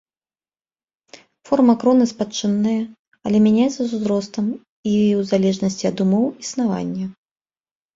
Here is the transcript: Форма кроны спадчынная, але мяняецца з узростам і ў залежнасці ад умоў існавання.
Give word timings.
Форма 1.49 1.75
кроны 1.83 2.05
спадчынная, 2.13 2.75
але 3.29 3.37
мяняецца 3.45 3.79
з 3.85 3.89
узростам 4.01 4.45
і 4.51 4.93
ў 5.23 5.33
залежнасці 5.33 5.83
ад 5.95 6.07
умоў 6.09 6.25
існавання. 6.47 7.05